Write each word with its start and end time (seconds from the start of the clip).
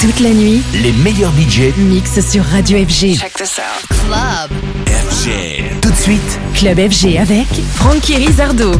Toute 0.00 0.20
la 0.20 0.30
nuit, 0.30 0.62
Les 0.82 0.92
meilleurs 0.92 1.30
budgets 1.32 1.74
mix 1.76 2.20
sur 2.26 2.42
Radio 2.42 2.78
FG. 2.78 3.18
Check 3.18 3.34
this 3.34 3.58
out. 3.58 3.86
Club. 3.88 4.50
FG. 4.86 5.78
Tout 5.82 5.90
de 5.90 5.96
suite, 5.96 6.38
Club 6.54 6.78
FG 6.90 7.18
avec 7.18 7.46
Frankie 7.74 8.16
Rizardo. 8.16 8.72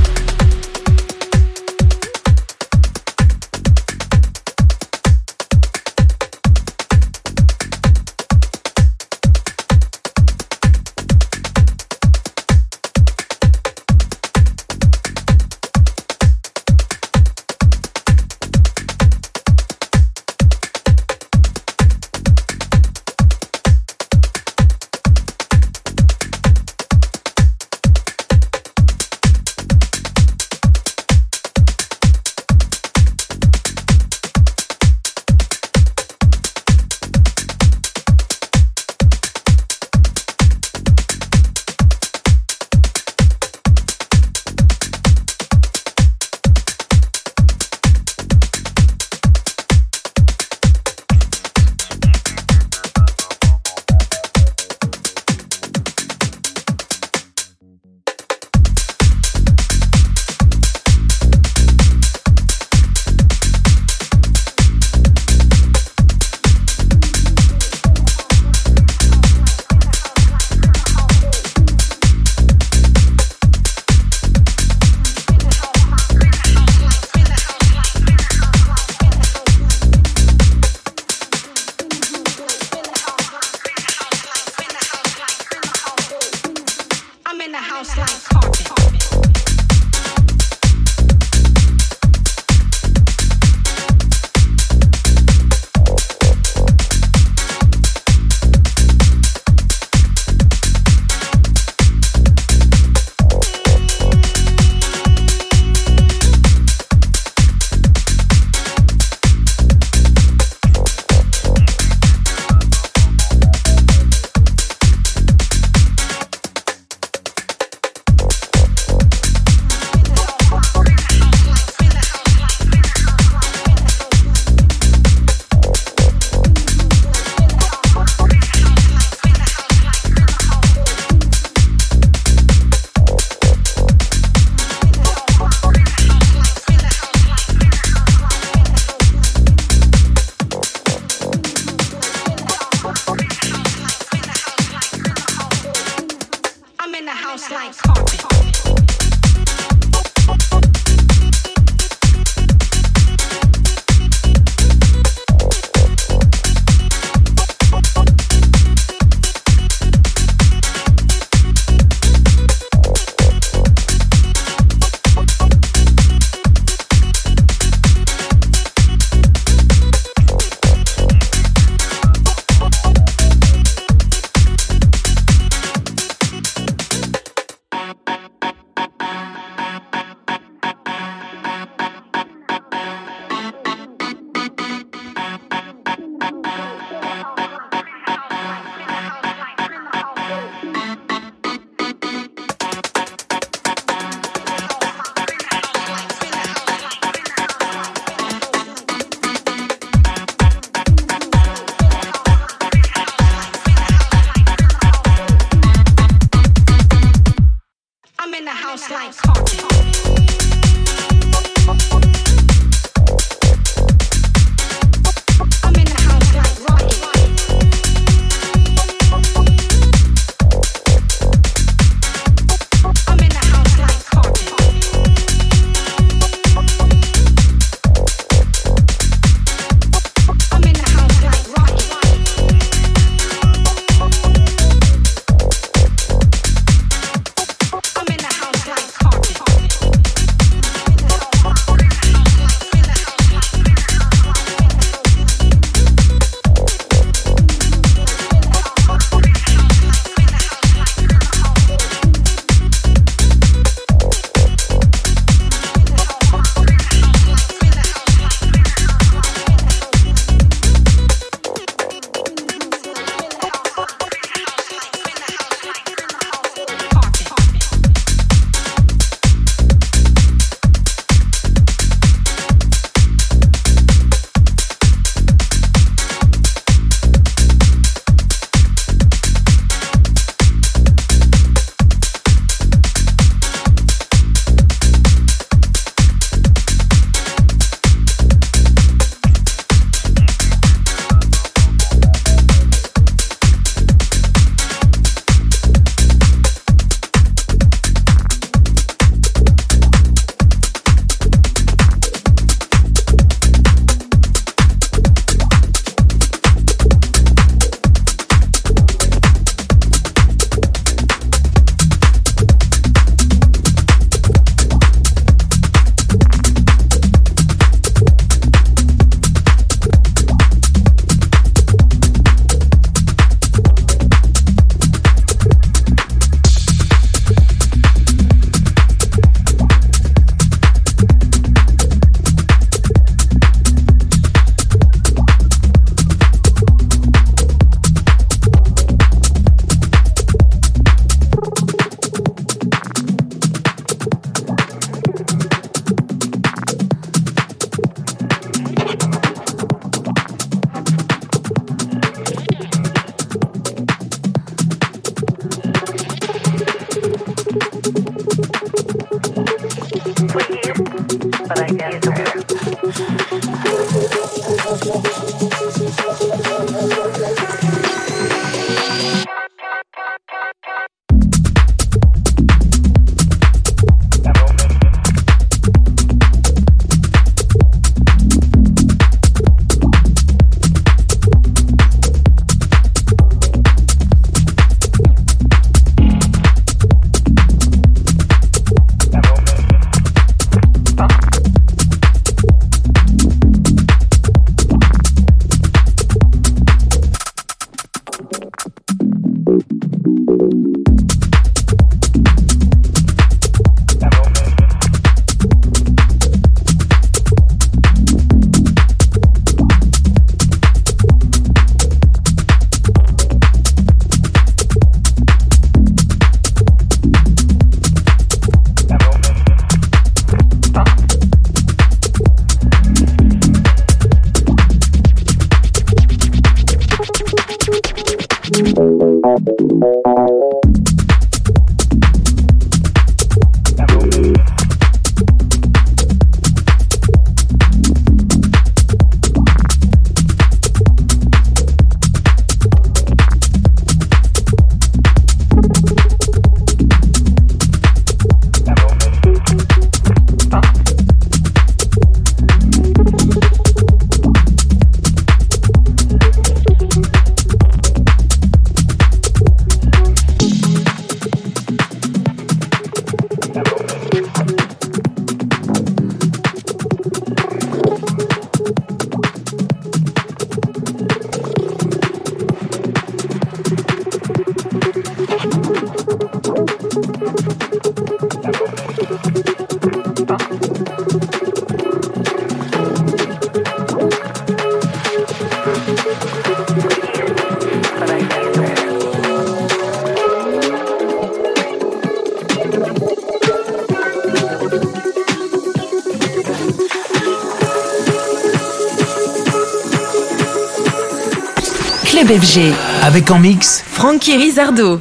Avec 503.02 503.28
en 503.32 503.40
mix 503.40 503.82
Francky 503.84 504.36
Rizardo. 504.36 505.00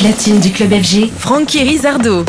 Platine 0.00 0.40
du 0.40 0.50
club 0.50 0.72
FG, 0.72 1.10
Francky 1.14 1.62
Rizardo. 1.62 2.24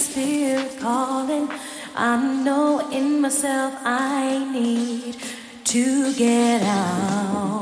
spirit 0.00 0.78
calling. 0.80 1.48
I 1.94 2.16
know 2.44 2.88
in 2.90 3.20
myself 3.20 3.74
I 3.84 4.50
need 4.52 5.16
to 5.64 6.14
get 6.14 6.62
out. 6.62 7.60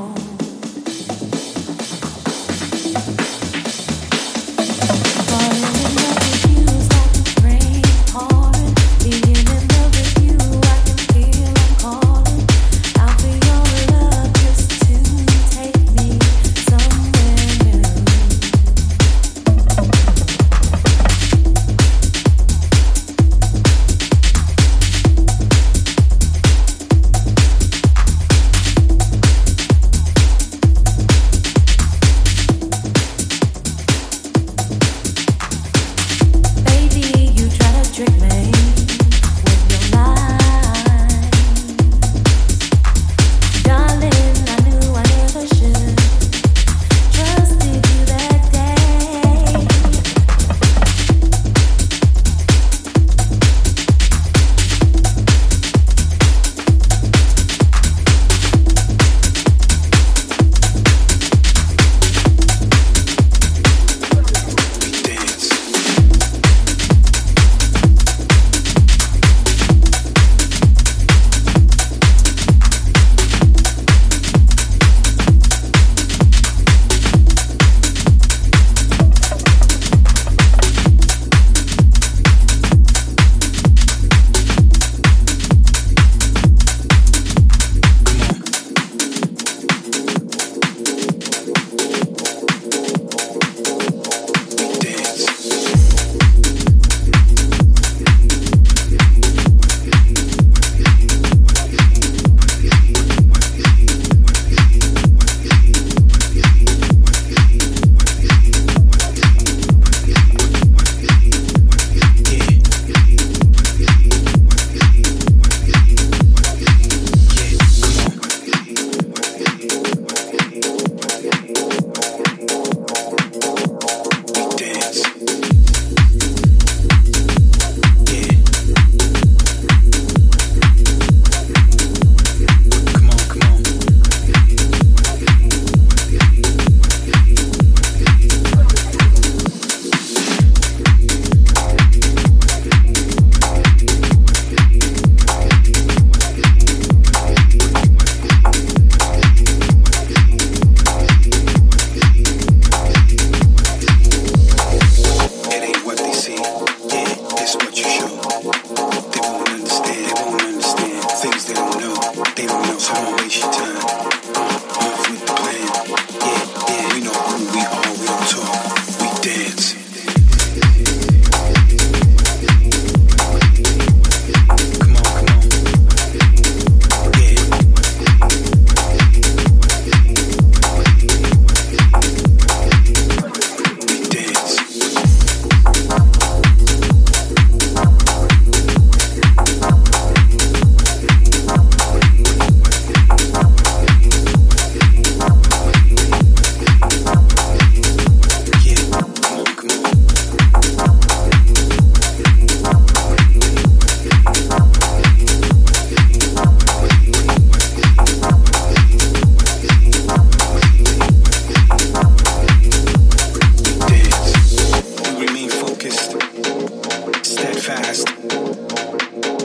fast. 217.68 218.08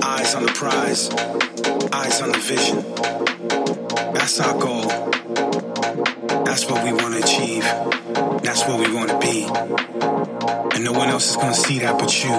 Eyes 0.02 0.34
on 0.34 0.44
the 0.46 0.52
prize, 0.56 1.10
eyes 1.92 2.22
on 2.22 2.32
the 2.32 2.38
vision. 2.38 2.78
That's 4.14 4.40
our 4.40 4.58
goal. 4.58 4.88
That's 6.46 6.66
what 6.70 6.86
we 6.86 6.94
want 6.94 7.16
to 7.16 7.20
achieve. 7.22 7.64
That's 8.42 8.66
what 8.66 8.80
we 8.80 8.96
want 8.96 9.10
to 9.10 9.20
be. 9.20 9.44
And 10.74 10.86
no 10.86 10.94
one 10.94 11.10
else 11.10 11.32
is 11.32 11.36
going 11.36 11.54
to 11.54 11.60
see 11.60 11.80
that 11.80 12.00
but 12.00 12.12
you. 12.24 12.32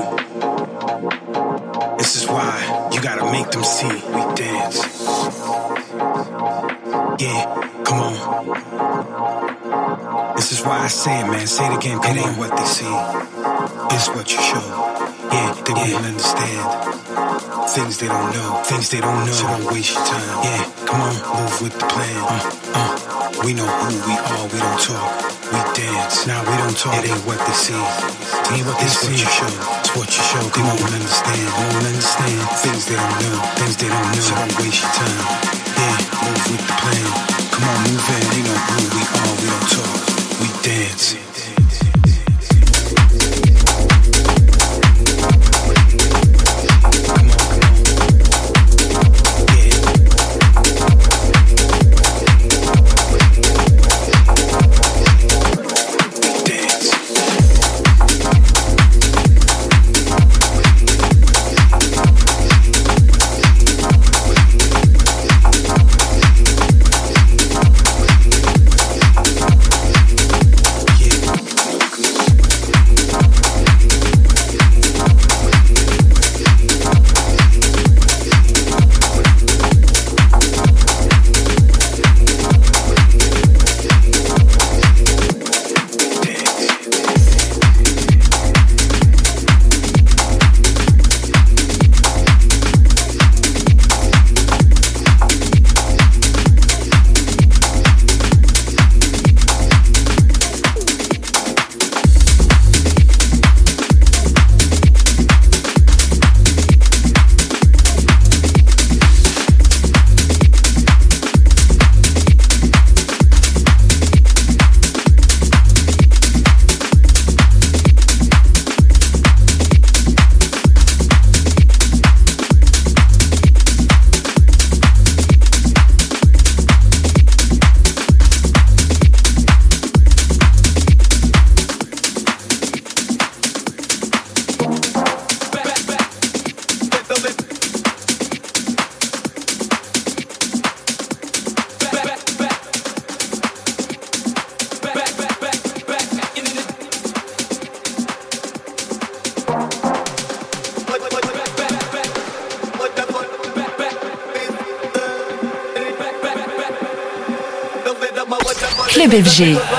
This 1.98 2.16
is 2.16 2.26
why 2.28 2.88
you 2.90 3.02
got 3.02 3.18
to 3.18 3.30
make 3.30 3.50
them 3.50 3.64
see 3.64 3.86
we 3.88 4.22
dance. 4.40 4.78
Yeah, 7.20 7.44
come 7.84 8.00
on. 8.08 8.14
This 10.36 10.50
is 10.52 10.62
why 10.64 10.78
I 10.78 10.88
say 10.88 11.20
it, 11.20 11.26
man. 11.26 11.46
Say 11.46 11.66
it 11.66 11.76
again. 11.76 11.98
It 11.98 12.16
ain't 12.24 12.38
what 12.38 12.56
they 12.56 12.64
see, 12.64 12.94
it's 13.94 14.08
what 14.08 14.32
you 14.32 14.40
show. 14.40 14.93
Yeah, 15.34 15.50
they 15.66 15.74
won't 15.74 16.06
understand. 16.06 16.62
Things 17.74 17.98
they 17.98 18.06
don't 18.06 18.30
know, 18.30 18.62
things 18.70 18.88
they 18.90 19.00
don't 19.00 19.26
know. 19.26 19.32
So 19.34 19.46
don't 19.50 19.66
waste 19.74 19.94
your 19.94 20.06
time. 20.06 20.30
Yeah, 20.46 20.62
come 20.86 21.00
on, 21.02 21.14
move 21.34 21.54
with 21.62 21.74
the 21.74 21.86
plan. 21.90 22.16
Uh, 22.22 22.78
uh. 22.78 22.90
We 23.42 23.52
know 23.52 23.66
who 23.66 23.90
we 24.06 24.14
are, 24.14 24.44
we 24.46 24.58
don't 24.62 24.78
talk, 24.78 25.10
we 25.50 25.58
dance. 25.74 26.26
Now 26.26 26.40
we 26.46 26.54
don't 26.56 26.76
talk, 26.78 26.94
it 27.02 27.10
ain't 27.10 27.26
what 27.26 27.42
they 27.42 27.52
see. 27.52 27.74
It 27.74 28.62
ain't 28.62 28.66
what 28.66 28.78
they 28.78 28.86
it's 28.86 29.02
see. 29.02 29.10
what 29.10 29.18
you 29.18 29.26
show, 29.26 29.52
it's 29.82 29.92
what 29.98 30.08
you 30.14 30.22
show. 30.22 30.44
They 30.54 30.62
won't 30.62 30.86
understand, 30.86 31.44
won't 31.58 31.82
understand. 31.82 32.38
Things 32.62 32.86
they 32.86 32.94
don't 32.94 33.16
know, 33.26 33.36
things 33.58 33.76
they 33.76 33.90
don't 33.90 34.06
know. 34.14 34.22
So 34.22 34.34
don't 34.38 34.54
waste 34.62 34.86
your 34.86 34.92
time. 34.94 35.24
Yeah, 35.74 35.98
move 36.30 36.44
with 36.46 36.62
the 36.62 36.74
plan. 36.78 37.08
Come 37.52 37.64
on, 37.66 37.78
move 37.90 38.06
in. 38.06 38.24
We 38.32 38.40
know 38.46 38.58
who 38.70 38.78
we 38.94 39.02
are, 39.02 39.32
we 39.34 39.46
don't 39.50 39.68
talk, 39.74 39.98
we 40.38 40.48
dance. 40.62 41.33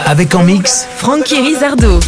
Avec 0.06 0.34
en 0.34 0.44
mix 0.44 0.88
Francky 0.96 1.36
Rizardo. 1.42 2.00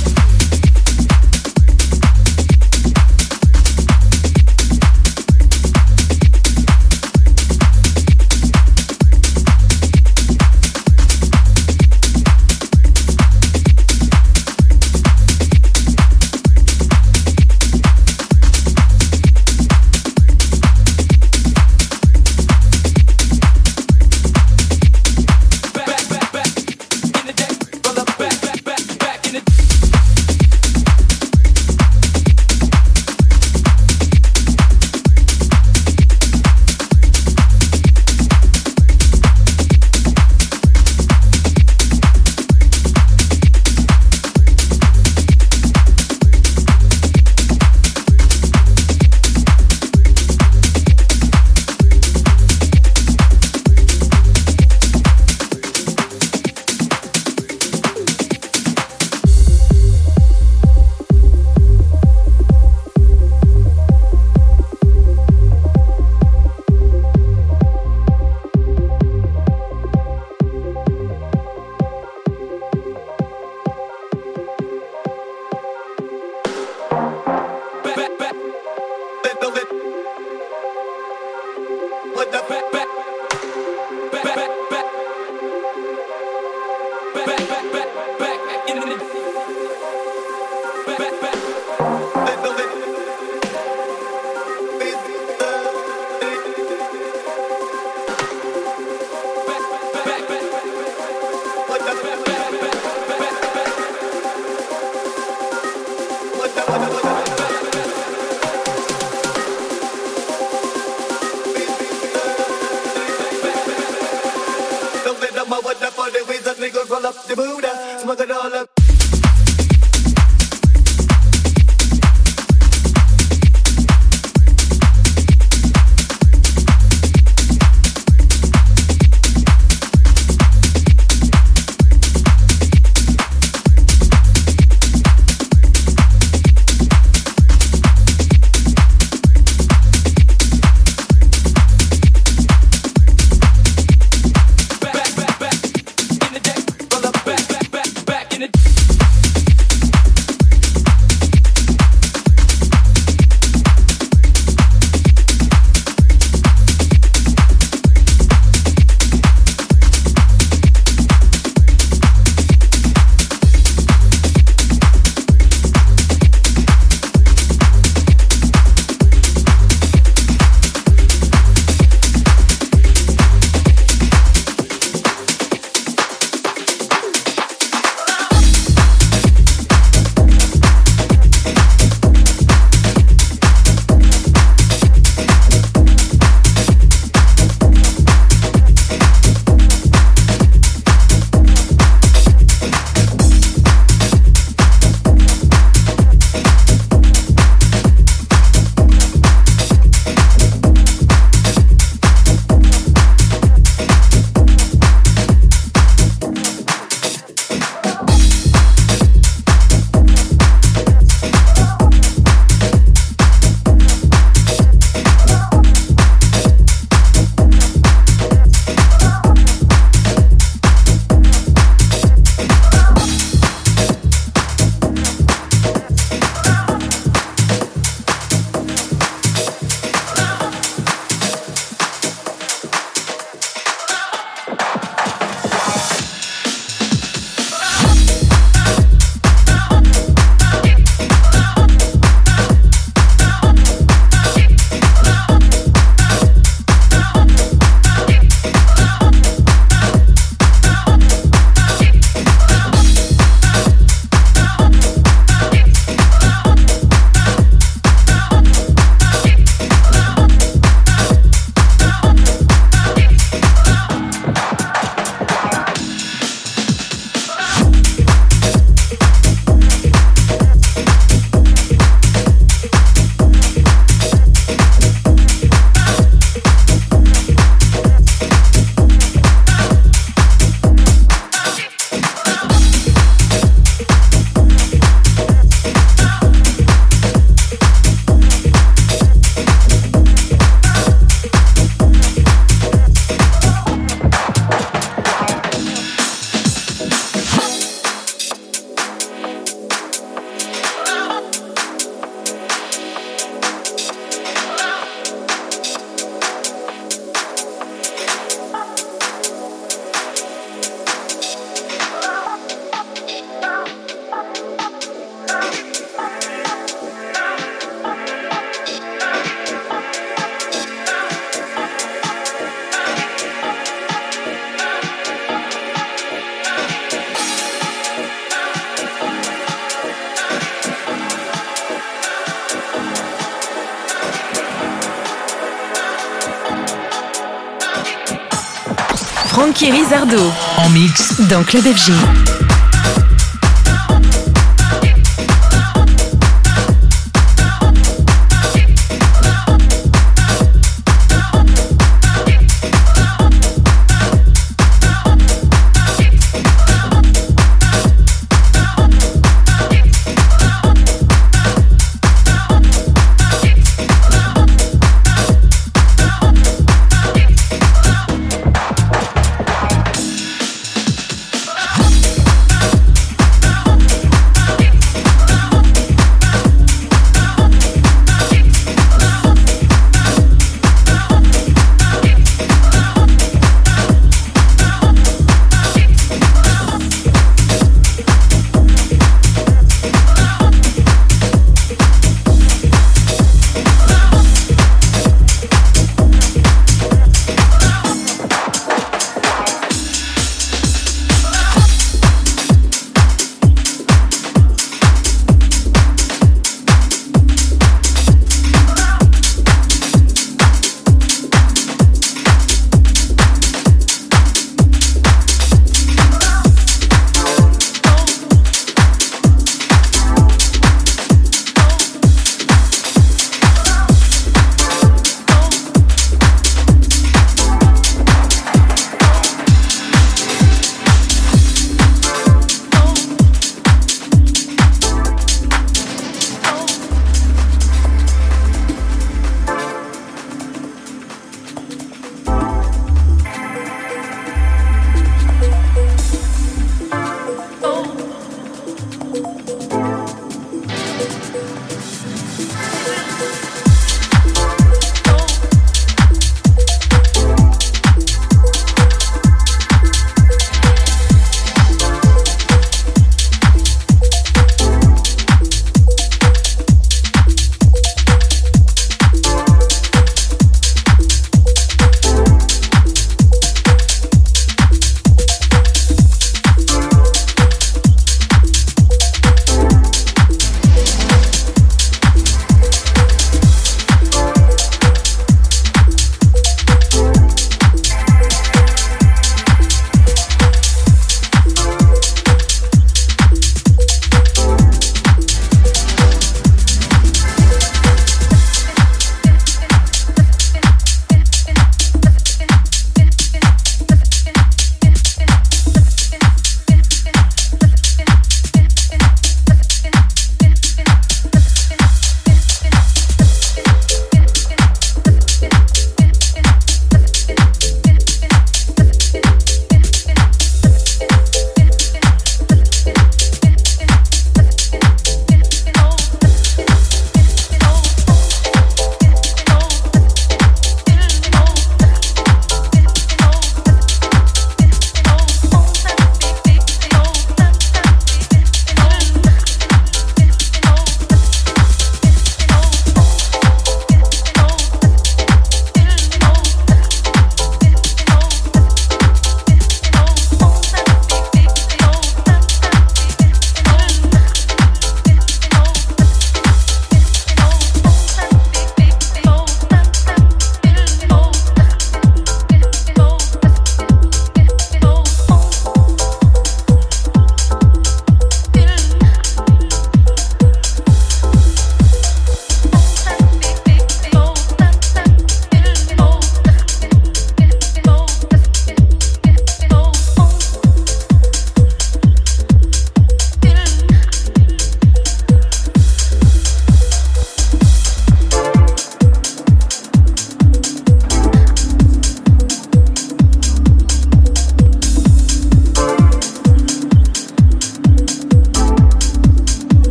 Dans 341.30 341.43
Club 341.43 341.63
FG. 341.63 342.46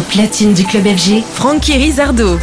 Platine 0.00 0.54
du 0.54 0.64
club 0.64 0.84
FG, 0.84 1.22
Francky 1.34 1.74
Rizardo. 1.74 2.38